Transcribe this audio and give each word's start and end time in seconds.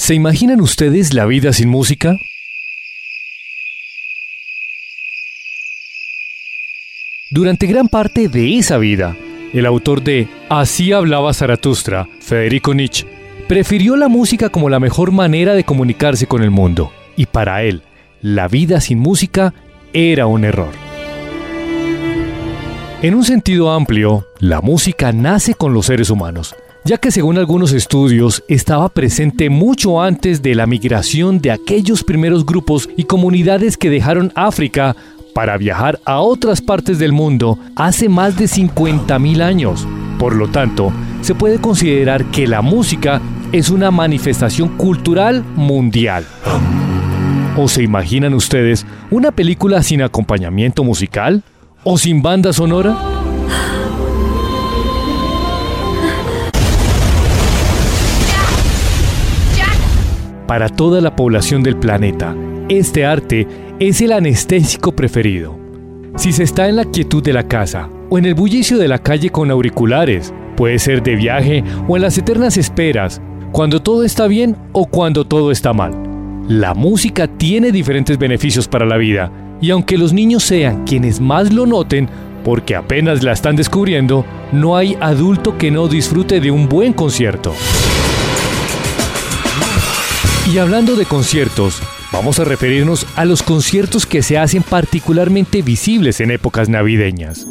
¿Se 0.00 0.14
imaginan 0.14 0.62
ustedes 0.62 1.12
la 1.12 1.26
vida 1.26 1.52
sin 1.52 1.68
música? 1.68 2.18
Durante 7.30 7.66
gran 7.66 7.86
parte 7.86 8.30
de 8.30 8.56
esa 8.56 8.78
vida, 8.78 9.14
el 9.52 9.66
autor 9.66 10.02
de 10.02 10.26
Así 10.48 10.92
hablaba 10.92 11.34
Zaratustra, 11.34 12.08
Federico 12.18 12.72
Nietzsche, 12.72 13.06
prefirió 13.46 13.94
la 13.94 14.08
música 14.08 14.48
como 14.48 14.70
la 14.70 14.80
mejor 14.80 15.12
manera 15.12 15.52
de 15.52 15.64
comunicarse 15.64 16.26
con 16.26 16.42
el 16.42 16.50
mundo, 16.50 16.90
y 17.14 17.26
para 17.26 17.62
él, 17.62 17.82
la 18.22 18.48
vida 18.48 18.80
sin 18.80 19.00
música 19.00 19.52
era 19.92 20.24
un 20.24 20.46
error. 20.46 20.72
En 23.02 23.14
un 23.14 23.24
sentido 23.24 23.70
amplio, 23.70 24.26
la 24.38 24.62
música 24.62 25.12
nace 25.12 25.52
con 25.52 25.74
los 25.74 25.84
seres 25.84 26.08
humanos, 26.08 26.56
ya 26.84 26.98
que 26.98 27.10
según 27.10 27.38
algunos 27.38 27.72
estudios 27.72 28.42
estaba 28.48 28.88
presente 28.88 29.50
mucho 29.50 30.02
antes 30.02 30.42
de 30.42 30.54
la 30.54 30.66
migración 30.66 31.40
de 31.40 31.50
aquellos 31.50 32.04
primeros 32.04 32.46
grupos 32.46 32.88
y 32.96 33.04
comunidades 33.04 33.76
que 33.76 33.90
dejaron 33.90 34.32
África 34.34 34.96
para 35.34 35.56
viajar 35.56 36.00
a 36.04 36.20
otras 36.20 36.60
partes 36.60 36.98
del 36.98 37.12
mundo 37.12 37.58
hace 37.76 38.08
más 38.08 38.36
de 38.36 38.46
50.000 38.46 39.42
años. 39.42 39.86
Por 40.18 40.34
lo 40.34 40.48
tanto, 40.48 40.92
se 41.22 41.34
puede 41.34 41.60
considerar 41.60 42.24
que 42.26 42.46
la 42.46 42.62
música 42.62 43.20
es 43.52 43.70
una 43.70 43.90
manifestación 43.90 44.76
cultural 44.76 45.44
mundial. 45.56 46.24
¿O 47.56 47.68
se 47.68 47.82
imaginan 47.82 48.34
ustedes 48.34 48.86
una 49.10 49.32
película 49.32 49.82
sin 49.82 50.02
acompañamiento 50.02 50.84
musical? 50.84 51.42
¿O 51.84 51.98
sin 51.98 52.22
banda 52.22 52.52
sonora? 52.52 53.09
Para 60.50 60.68
toda 60.68 61.00
la 61.00 61.14
población 61.14 61.62
del 61.62 61.76
planeta, 61.76 62.34
este 62.68 63.06
arte 63.06 63.46
es 63.78 64.00
el 64.00 64.10
anestésico 64.10 64.90
preferido. 64.90 65.56
Si 66.16 66.32
se 66.32 66.42
está 66.42 66.68
en 66.68 66.74
la 66.74 66.86
quietud 66.86 67.22
de 67.22 67.32
la 67.32 67.46
casa 67.46 67.88
o 68.10 68.18
en 68.18 68.24
el 68.24 68.34
bullicio 68.34 68.76
de 68.76 68.88
la 68.88 68.98
calle 68.98 69.30
con 69.30 69.52
auriculares, 69.52 70.34
puede 70.56 70.80
ser 70.80 71.04
de 71.04 71.14
viaje 71.14 71.62
o 71.86 71.94
en 71.94 72.02
las 72.02 72.18
eternas 72.18 72.56
esperas, 72.56 73.22
cuando 73.52 73.80
todo 73.80 74.02
está 74.02 74.26
bien 74.26 74.56
o 74.72 74.86
cuando 74.86 75.24
todo 75.24 75.52
está 75.52 75.72
mal. 75.72 75.92
La 76.48 76.74
música 76.74 77.28
tiene 77.28 77.70
diferentes 77.70 78.18
beneficios 78.18 78.66
para 78.66 78.86
la 78.86 78.96
vida 78.96 79.30
y 79.60 79.70
aunque 79.70 79.96
los 79.96 80.12
niños 80.12 80.42
sean 80.42 80.82
quienes 80.84 81.20
más 81.20 81.52
lo 81.52 81.64
noten, 81.64 82.08
porque 82.42 82.74
apenas 82.74 83.22
la 83.22 83.30
están 83.30 83.54
descubriendo, 83.54 84.24
no 84.50 84.76
hay 84.76 84.96
adulto 85.00 85.56
que 85.56 85.70
no 85.70 85.86
disfrute 85.86 86.40
de 86.40 86.50
un 86.50 86.68
buen 86.68 86.92
concierto. 86.92 87.54
Y 90.52 90.58
hablando 90.58 90.96
de 90.96 91.06
conciertos, 91.06 91.80
Vamos 92.12 92.40
a 92.40 92.44
referirnos 92.44 93.06
a 93.14 93.24
los 93.24 93.42
conciertos 93.42 94.04
que 94.04 94.22
se 94.22 94.36
hacen 94.36 94.62
particularmente 94.62 95.62
visibles 95.62 96.20
en 96.20 96.32
épocas 96.32 96.68
navideñas. 96.68 97.46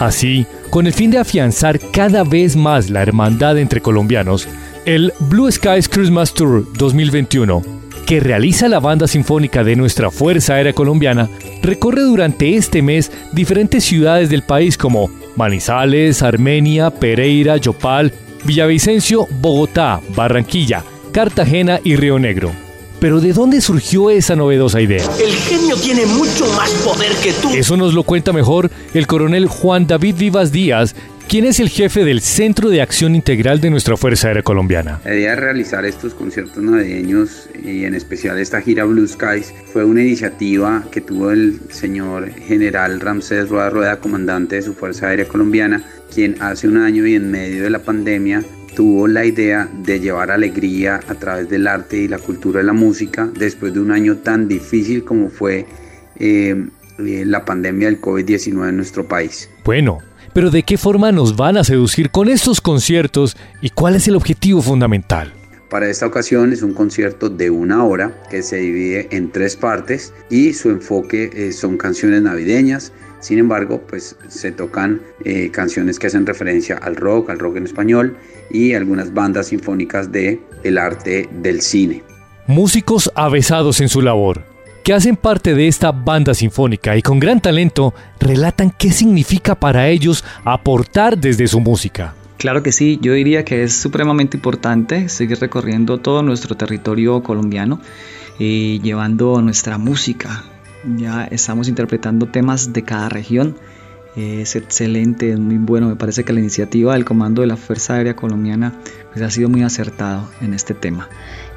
Así, 0.00 0.46
con 0.70 0.86
el 0.86 0.92
fin 0.92 1.10
de 1.10 1.18
afianzar 1.18 1.78
cada 1.92 2.24
vez 2.24 2.56
más 2.56 2.88
la 2.88 3.02
hermandad 3.02 3.58
entre 3.58 3.80
colombianos, 3.80 4.48
el 4.86 5.12
Blue 5.20 5.50
Skies 5.50 5.88
Christmas 5.88 6.32
Tour 6.32 6.66
2021, 6.78 7.62
que 8.06 8.20
realiza 8.20 8.68
la 8.68 8.80
banda 8.80 9.06
sinfónica 9.06 9.62
de 9.64 9.76
nuestra 9.76 10.10
Fuerza 10.10 10.54
Aérea 10.54 10.72
Colombiana, 10.72 11.28
recorre 11.62 12.02
durante 12.02 12.56
este 12.56 12.82
mes 12.82 13.12
diferentes 13.32 13.84
ciudades 13.84 14.30
del 14.30 14.42
país 14.42 14.76
como 14.76 15.10
Manizales, 15.36 16.22
Armenia, 16.22 16.90
Pereira, 16.90 17.56
Yopal, 17.58 18.12
Villavicencio, 18.44 19.26
Bogotá, 19.40 20.00
Barranquilla, 20.14 20.84
Cartagena 21.12 21.80
y 21.82 21.96
Río 21.96 22.18
Negro. 22.18 22.52
Pero 23.00 23.20
¿de 23.20 23.32
dónde 23.32 23.60
surgió 23.60 24.08
esa 24.08 24.34
novedosa 24.34 24.80
idea? 24.80 25.04
El 25.22 25.32
genio 25.34 25.76
tiene 25.76 26.06
mucho 26.06 26.46
más 26.56 26.70
poder 26.84 27.12
que 27.22 27.32
tú. 27.32 27.50
Eso 27.50 27.76
nos 27.76 27.92
lo 27.92 28.02
cuenta 28.02 28.32
mejor 28.32 28.70
el 28.94 29.06
coronel 29.06 29.46
Juan 29.46 29.86
David 29.86 30.16
Vivas 30.16 30.52
Díaz, 30.52 30.94
quien 31.28 31.44
es 31.44 31.60
el 31.60 31.68
jefe 31.68 32.04
del 32.04 32.20
Centro 32.20 32.70
de 32.70 32.82
Acción 32.82 33.14
Integral 33.14 33.60
de 33.60 33.70
nuestra 33.70 33.96
Fuerza 33.96 34.28
Aérea 34.28 34.42
Colombiana. 34.42 35.00
La 35.04 35.14
idea 35.14 35.30
de 35.30 35.36
realizar 35.36 35.84
estos 35.84 36.14
conciertos 36.14 36.62
navideños 36.62 37.48
y 37.62 37.84
en 37.84 37.94
especial 37.94 38.38
esta 38.38 38.60
gira 38.60 38.84
Blue 38.84 39.06
Skies 39.06 39.54
fue 39.72 39.84
una 39.84 40.02
iniciativa 40.02 40.84
que 40.90 41.00
tuvo 41.00 41.30
el 41.30 41.60
señor 41.70 42.30
general 42.30 43.00
Ramsés 43.00 43.48
Rueda 43.48 43.70
Rueda, 43.70 44.00
comandante 44.00 44.56
de 44.56 44.62
su 44.62 44.74
Fuerza 44.74 45.08
Aérea 45.08 45.26
Colombiana, 45.26 45.82
quien 46.12 46.36
hace 46.40 46.68
un 46.68 46.76
año 46.76 47.06
y 47.06 47.14
en 47.14 47.30
medio 47.30 47.64
de 47.64 47.70
la 47.70 47.80
pandemia 47.80 48.42
tuvo 48.74 49.06
la 49.06 49.24
idea 49.24 49.68
de 49.72 50.00
llevar 50.00 50.30
alegría 50.30 51.00
a 51.08 51.14
través 51.14 51.48
del 51.48 51.66
arte 51.66 51.96
y 51.96 52.08
la 52.08 52.18
cultura 52.18 52.58
de 52.58 52.64
la 52.64 52.72
música 52.72 53.30
después 53.38 53.72
de 53.72 53.80
un 53.80 53.92
año 53.92 54.16
tan 54.16 54.48
difícil 54.48 55.04
como 55.04 55.28
fue 55.28 55.66
eh, 56.18 56.66
eh, 56.98 57.24
la 57.24 57.44
pandemia 57.44 57.88
del 57.88 58.00
COVID-19 58.00 58.68
en 58.68 58.76
nuestro 58.76 59.06
país. 59.06 59.48
Bueno, 59.64 59.98
pero 60.34 60.50
¿de 60.50 60.64
qué 60.64 60.76
forma 60.76 61.12
nos 61.12 61.36
van 61.36 61.56
a 61.56 61.64
seducir 61.64 62.10
con 62.10 62.28
estos 62.28 62.60
conciertos 62.60 63.36
y 63.62 63.70
cuál 63.70 63.94
es 63.94 64.08
el 64.08 64.16
objetivo 64.16 64.60
fundamental? 64.60 65.32
Para 65.70 65.88
esta 65.88 66.06
ocasión 66.06 66.52
es 66.52 66.62
un 66.62 66.74
concierto 66.74 67.30
de 67.30 67.50
una 67.50 67.84
hora 67.84 68.22
que 68.30 68.42
se 68.42 68.58
divide 68.58 69.08
en 69.10 69.30
tres 69.30 69.56
partes 69.56 70.12
y 70.28 70.52
su 70.52 70.70
enfoque 70.70 71.30
eh, 71.32 71.52
son 71.52 71.78
canciones 71.78 72.22
navideñas, 72.22 72.92
sin 73.20 73.38
embargo, 73.38 73.80
pues 73.88 74.16
se 74.28 74.52
tocan 74.52 75.00
eh, 75.24 75.50
canciones 75.50 75.98
que 75.98 76.08
hacen 76.08 76.26
referencia 76.26 76.76
al 76.76 76.94
rock, 76.94 77.30
al 77.30 77.38
rock 77.38 77.56
en 77.56 77.64
español 77.64 78.18
y 78.50 78.74
algunas 78.74 79.14
bandas 79.14 79.46
sinfónicas 79.46 80.12
de 80.12 80.40
el 80.62 80.76
arte 80.76 81.28
del 81.40 81.62
cine. 81.62 82.02
Músicos 82.46 83.10
avesados 83.14 83.80
en 83.80 83.88
su 83.88 84.02
labor, 84.02 84.44
que 84.84 84.92
hacen 84.92 85.16
parte 85.16 85.54
de 85.54 85.66
esta 85.66 85.92
banda 85.92 86.34
sinfónica 86.34 86.94
y 86.96 87.02
con 87.02 87.18
gran 87.18 87.40
talento 87.40 87.94
relatan 88.20 88.70
qué 88.70 88.92
significa 88.92 89.54
para 89.54 89.88
ellos 89.88 90.22
aportar 90.44 91.16
desde 91.18 91.48
su 91.48 91.58
música. 91.58 92.14
Claro 92.36 92.62
que 92.62 92.70
sí, 92.70 92.98
yo 93.00 93.14
diría 93.14 93.46
que 93.46 93.62
es 93.62 93.74
supremamente 93.74 94.36
importante 94.36 95.08
seguir 95.08 95.38
recorriendo 95.40 95.98
todo 95.98 96.22
nuestro 96.22 96.54
territorio 96.54 97.22
colombiano 97.22 97.80
y 98.38 98.80
llevando 98.80 99.40
nuestra 99.40 99.78
música, 99.78 100.44
ya 100.98 101.24
estamos 101.24 101.68
interpretando 101.68 102.26
temas 102.26 102.74
de 102.74 102.82
cada 102.82 103.08
región. 103.08 103.56
Es 104.16 104.54
excelente, 104.54 105.32
es 105.32 105.40
muy 105.40 105.56
bueno. 105.56 105.88
Me 105.88 105.96
parece 105.96 106.24
que 106.24 106.32
la 106.32 106.40
iniciativa 106.40 106.92
del 106.92 107.04
Comando 107.04 107.40
de 107.40 107.48
la 107.48 107.56
Fuerza 107.56 107.94
Aérea 107.94 108.14
Colombiana 108.14 108.74
pues, 109.12 109.24
ha 109.24 109.30
sido 109.30 109.48
muy 109.48 109.62
acertado 109.62 110.28
en 110.40 110.54
este 110.54 110.74
tema. 110.74 111.08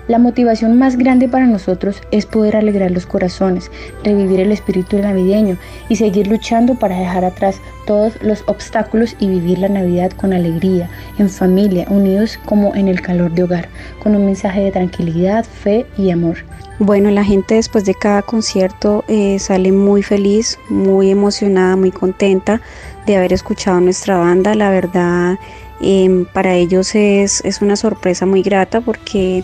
La 0.08 0.20
motivación 0.20 0.78
más 0.78 0.98
grande 0.98 1.28
para 1.28 1.48
nosotros 1.48 2.02
es 2.12 2.26
poder 2.26 2.56
alegrar 2.56 2.92
los 2.92 3.06
corazones, 3.06 3.70
revivir 4.06 4.40
el 4.40 4.54
espíritu 4.54 4.98
navideño 4.98 5.58
y 5.90 5.98
seguir 5.98 6.28
luchando 6.28 6.76
para 6.76 6.98
dejar 6.98 7.26
atrás 7.26 7.60
todos 7.86 8.14
los 8.22 8.44
obstáculos 8.48 9.18
y 9.20 9.28
vivir 9.28 9.60
la 9.60 9.68
Navidad 9.68 10.12
con 10.12 10.32
alegría, 10.32 10.90
en 11.18 11.30
familia, 11.30 11.86
unidos 11.90 12.40
como 12.46 12.74
en 12.74 12.88
el 12.88 13.02
calor 13.02 13.32
de 13.32 13.44
hogar, 13.44 13.68
con 14.02 14.16
un 14.16 14.26
mensaje 14.26 14.62
de 14.62 14.72
tranquilidad, 14.72 15.44
fe 15.44 15.86
y 15.98 16.10
amor. 16.10 16.38
Bueno, 16.80 17.10
la 17.10 17.26
gente 17.26 17.56
después 17.56 17.84
de 17.84 17.96
cada 17.96 18.22
concierto 18.22 19.04
eh, 19.10 19.40
sale 19.40 19.74
muy 19.74 20.04
feliz, 20.04 20.58
muy 20.70 21.10
emocionada, 21.10 21.76
muy 21.76 21.92
contenta 21.92 22.62
de 23.06 23.18
haber 23.18 23.34
escuchado 23.34 23.82
nuestra 23.82 24.18
banda. 24.18 24.56
La 24.56 24.70
verdad, 24.70 25.38
em, 25.82 26.26
para 26.26 26.54
ellos 26.54 26.96
es, 26.96 27.44
es 27.44 27.62
una 27.62 27.76
sorpresa 27.76 28.26
muy 28.26 28.42
grata 28.42 28.80
porque 28.80 29.44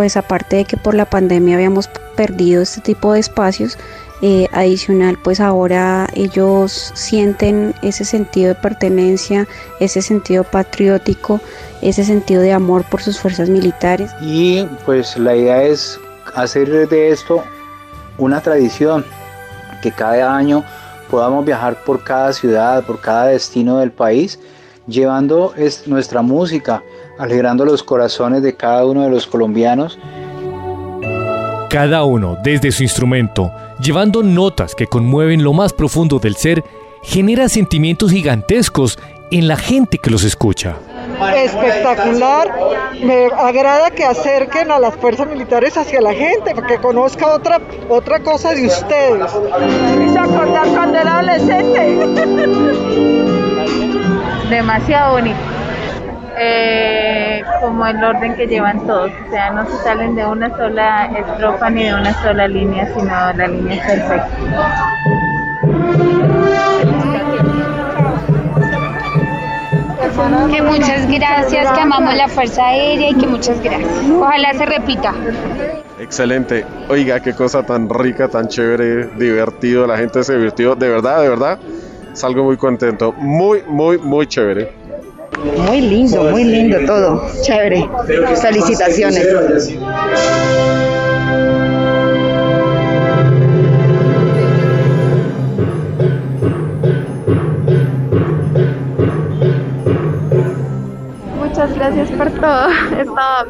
pues 0.00 0.16
aparte 0.16 0.56
de 0.56 0.64
que 0.64 0.78
por 0.78 0.94
la 0.94 1.04
pandemia 1.04 1.56
habíamos 1.56 1.86
perdido 2.16 2.62
este 2.62 2.80
tipo 2.80 3.12
de 3.12 3.20
espacios, 3.20 3.76
eh, 4.22 4.48
adicional 4.50 5.18
pues 5.22 5.40
ahora 5.40 6.08
ellos 6.14 6.90
sienten 6.94 7.74
ese 7.82 8.06
sentido 8.06 8.48
de 8.48 8.54
pertenencia, 8.54 9.46
ese 9.78 10.00
sentido 10.00 10.42
patriótico, 10.42 11.38
ese 11.82 12.02
sentido 12.02 12.40
de 12.40 12.54
amor 12.54 12.82
por 12.88 13.02
sus 13.02 13.20
fuerzas 13.20 13.50
militares. 13.50 14.10
Y 14.22 14.64
pues 14.86 15.18
la 15.18 15.36
idea 15.36 15.64
es 15.64 16.00
hacer 16.34 16.88
de 16.88 17.10
esto 17.10 17.44
una 18.16 18.40
tradición, 18.40 19.04
que 19.82 19.92
cada 19.92 20.34
año 20.34 20.64
podamos 21.10 21.44
viajar 21.44 21.84
por 21.84 22.02
cada 22.02 22.32
ciudad, 22.32 22.86
por 22.86 23.02
cada 23.02 23.26
destino 23.26 23.76
del 23.76 23.92
país, 23.92 24.38
llevando 24.86 25.52
es 25.58 25.86
nuestra 25.86 26.22
música, 26.22 26.82
alegrando 27.20 27.64
los 27.64 27.82
corazones 27.82 28.42
de 28.42 28.56
cada 28.56 28.84
uno 28.86 29.02
de 29.02 29.10
los 29.10 29.26
colombianos. 29.26 29.98
Cada 31.68 32.02
uno, 32.02 32.36
desde 32.42 32.72
su 32.72 32.82
instrumento, 32.82 33.52
llevando 33.78 34.22
notas 34.22 34.74
que 34.74 34.86
conmueven 34.86 35.44
lo 35.44 35.52
más 35.52 35.72
profundo 35.72 36.18
del 36.18 36.34
ser, 36.34 36.64
genera 37.02 37.48
sentimientos 37.48 38.10
gigantescos 38.10 38.98
en 39.30 39.46
la 39.46 39.56
gente 39.56 39.98
que 39.98 40.10
los 40.10 40.24
escucha 40.24 40.76
espectacular. 41.28 42.52
Me 43.02 43.26
agrada 43.26 43.90
que 43.90 44.04
acerquen 44.04 44.70
a 44.70 44.78
las 44.78 44.94
fuerzas 44.96 45.26
militares 45.28 45.76
hacia 45.76 46.00
la 46.00 46.14
gente, 46.14 46.54
para 46.54 46.66
que 46.66 46.78
conozca 46.78 47.28
otra, 47.28 47.60
otra 47.88 48.20
cosa 48.20 48.52
de 48.54 48.66
ustedes. 48.66 49.32
Me 49.96 50.06
hizo 50.06 50.20
acordar 50.20 50.66
cuando 50.68 50.98
era 50.98 51.18
adolescente. 51.18 51.96
Demasiado 54.50 55.12
bonito. 55.12 55.59
Eh, 56.42 57.42
como 57.60 57.86
el 57.86 58.02
orden 58.02 58.34
que 58.34 58.46
llevan 58.46 58.86
todos, 58.86 59.10
o 59.10 59.30
sea, 59.30 59.50
no 59.50 59.66
se 59.66 59.76
salen 59.84 60.14
de 60.14 60.24
una 60.24 60.48
sola 60.56 61.04
estrofa 61.14 61.68
ni 61.68 61.84
de 61.84 61.92
una 61.92 62.14
sola 62.22 62.48
línea, 62.48 62.86
sino 62.94 63.10
la 63.34 63.46
línea 63.46 63.74
es 63.74 63.82
perfecta. 63.82 64.28
Que 70.50 70.62
muchas 70.62 71.06
gracias, 71.10 71.72
que 71.72 71.80
amamos 71.80 72.14
la 72.16 72.28
Fuerza 72.28 72.68
Aérea 72.68 73.10
y 73.10 73.14
que 73.16 73.26
muchas 73.26 73.62
gracias. 73.62 73.90
Ojalá 74.10 74.54
se 74.54 74.64
repita. 74.64 75.12
Excelente. 75.98 76.64
Oiga, 76.88 77.20
qué 77.20 77.34
cosa 77.34 77.62
tan 77.64 77.90
rica, 77.90 78.28
tan 78.28 78.48
chévere, 78.48 79.08
divertido. 79.18 79.86
La 79.86 79.98
gente 79.98 80.24
se 80.24 80.36
divirtió. 80.36 80.74
De 80.74 80.88
verdad, 80.88 81.20
de 81.20 81.28
verdad. 81.28 81.58
Salgo 82.14 82.44
muy 82.44 82.56
contento. 82.56 83.12
Muy, 83.12 83.62
muy, 83.66 83.98
muy 83.98 84.26
chévere. 84.26 84.79
Muy 85.66 85.80
lindo, 85.80 86.24
muy 86.24 86.44
lindo 86.44 86.78
todo. 86.86 87.26
Chévere. 87.42 87.88
Felicitaciones. 88.40 89.26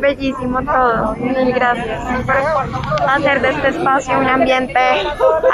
Bellísimo 0.00 0.62
todo. 0.62 1.14
Mil 1.16 1.52
gracias 1.52 2.00
por 2.24 3.08
hacer 3.08 3.40
de 3.40 3.50
este 3.50 3.68
espacio 3.68 4.18
un 4.18 4.26
ambiente 4.26 4.80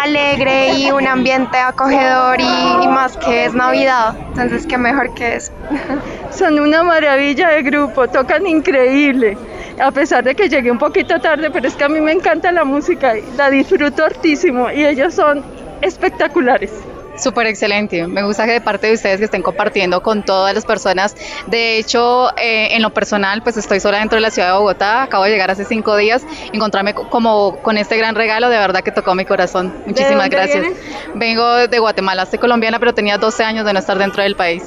alegre 0.02 0.74
y 0.74 0.90
un 0.90 1.06
ambiente 1.06 1.58
acogedor 1.58 2.40
y, 2.40 2.84
y 2.84 2.88
más 2.88 3.16
que 3.16 3.46
es 3.46 3.54
Navidad. 3.54 4.14
Entonces, 4.28 4.66
qué 4.66 4.78
mejor 4.78 5.14
que 5.14 5.36
eso. 5.36 5.52
Son 6.30 6.58
una 6.58 6.82
maravilla 6.82 7.48
de 7.48 7.62
grupo, 7.62 8.08
tocan 8.08 8.46
increíble. 8.46 9.38
A 9.80 9.90
pesar 9.90 10.24
de 10.24 10.34
que 10.34 10.48
llegué 10.48 10.70
un 10.70 10.78
poquito 10.78 11.18
tarde, 11.20 11.50
pero 11.50 11.68
es 11.68 11.74
que 11.76 11.84
a 11.84 11.88
mí 11.88 12.00
me 12.00 12.12
encanta 12.12 12.50
la 12.50 12.64
música 12.64 13.14
la 13.36 13.50
disfruto 13.50 14.04
hartísimo 14.04 14.70
y 14.70 14.84
ellos 14.84 15.14
son 15.14 15.44
espectaculares. 15.82 16.72
Súper 17.18 17.46
excelente. 17.46 18.06
Me 18.06 18.22
gusta 18.22 18.44
que 18.46 18.52
de 18.52 18.60
parte 18.60 18.88
de 18.88 18.94
ustedes 18.94 19.18
que 19.18 19.24
estén 19.24 19.42
compartiendo 19.42 20.02
con 20.02 20.22
todas 20.22 20.54
las 20.54 20.64
personas. 20.64 21.16
De 21.46 21.78
hecho, 21.78 22.30
eh, 22.36 22.74
en 22.76 22.82
lo 22.82 22.90
personal, 22.90 23.42
pues 23.42 23.56
estoy 23.56 23.80
sola 23.80 23.98
dentro 23.98 24.16
de 24.16 24.22
la 24.22 24.30
ciudad 24.30 24.52
de 24.52 24.58
Bogotá. 24.58 25.02
Acabo 25.02 25.24
de 25.24 25.30
llegar 25.30 25.50
hace 25.50 25.64
cinco 25.64 25.96
días. 25.96 26.24
Encontrarme 26.52 26.94
como 26.94 27.56
con 27.62 27.78
este 27.78 27.96
gran 27.96 28.14
regalo, 28.14 28.48
de 28.48 28.58
verdad 28.58 28.82
que 28.82 28.92
tocó 28.92 29.14
mi 29.14 29.24
corazón. 29.24 29.74
Muchísimas 29.86 30.28
gracias. 30.28 30.60
Vienes? 30.60 30.78
Vengo 31.14 31.68
de 31.68 31.78
Guatemala, 31.78 32.26
soy 32.26 32.38
colombiana, 32.38 32.78
pero 32.78 32.94
tenía 32.94 33.18
12 33.18 33.44
años 33.44 33.64
de 33.64 33.72
no 33.72 33.78
estar 33.78 33.98
dentro 33.98 34.22
del 34.22 34.36
país. 34.36 34.64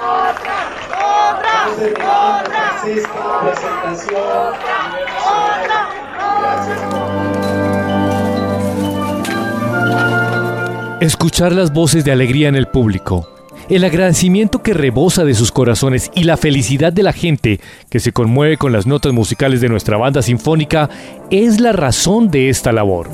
Otra, 0.00 0.70
otra, 0.88 1.70
Escuchar 11.00 11.52
las 11.52 11.72
voces 11.72 12.04
de 12.04 12.12
alegría 12.12 12.48
en 12.48 12.56
el 12.56 12.66
público, 12.66 13.26
el 13.70 13.84
agradecimiento 13.84 14.62
que 14.62 14.74
rebosa 14.74 15.24
de 15.24 15.32
sus 15.32 15.50
corazones 15.50 16.10
y 16.14 16.24
la 16.24 16.36
felicidad 16.36 16.92
de 16.92 17.02
la 17.02 17.14
gente 17.14 17.58
que 17.88 18.00
se 18.00 18.12
conmueve 18.12 18.58
con 18.58 18.70
las 18.70 18.86
notas 18.86 19.14
musicales 19.14 19.62
de 19.62 19.70
nuestra 19.70 19.96
banda 19.96 20.20
sinfónica 20.20 20.90
es 21.30 21.58
la 21.58 21.72
razón 21.72 22.30
de 22.30 22.50
esta 22.50 22.70
labor. 22.70 23.08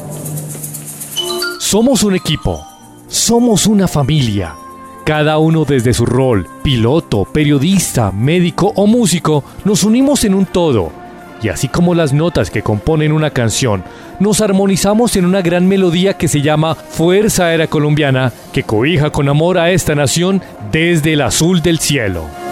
Somos 1.61 2.03
un 2.03 2.17
equipo, 2.17 2.67
somos 3.07 3.69
una 3.69 3.87
familia. 3.87 4.57
Cada 5.05 5.39
uno 5.39 5.65
desde 5.65 5.95
su 5.95 6.07
rol, 6.07 6.45
piloto, 6.65 7.25
periodista, 7.25 8.11
médico 8.11 8.73
o 8.75 8.89
músico, 8.89 9.45
nos 9.65 9.85
unimos 9.85 10.25
en 10.25 10.35
un 10.35 10.47
todo 10.47 11.06
y 11.43 11.49
así 11.49 11.69
como 11.69 11.95
las 11.95 12.13
notas 12.13 12.51
que 12.51 12.63
componen 12.63 13.13
una 13.13 13.31
canción, 13.31 13.85
nos 14.21 14.41
armonizamos 14.41 15.17
en 15.17 15.25
una 15.25 15.43
gran 15.43 15.67
melodía 15.67 16.15
que 16.15 16.29
se 16.29 16.41
llama 16.43 16.75
Fuerza 16.75 17.47
Aérea 17.47 17.67
Colombiana, 17.67 18.33
que 18.53 18.63
cobija 18.63 19.11
con 19.11 19.29
amor 19.29 19.59
a 19.59 19.71
esta 19.71 19.95
nación 19.95 20.43
desde 20.73 21.13
el 21.13 21.21
azul 21.21 21.63
del 21.63 21.79
cielo. 21.79 22.46